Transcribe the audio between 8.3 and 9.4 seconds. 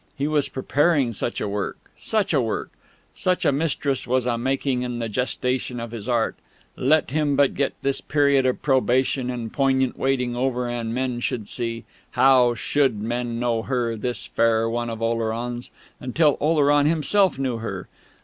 of probation